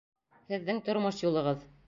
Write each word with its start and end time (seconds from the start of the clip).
Һеҙҙең 0.53 0.81
тормош 0.89 1.23
юлығыҙ! 1.27 1.71